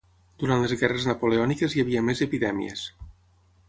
[0.43, 2.87] Durant les guerres napoleòniques hi havia més epidèmies.